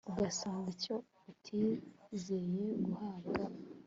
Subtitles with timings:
[0.11, 0.95] ugasaba icyo
[1.31, 3.41] utizeye guhabwa